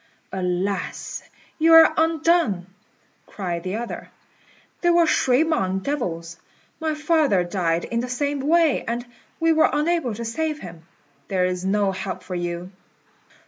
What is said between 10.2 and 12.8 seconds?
save him. There is no help for you."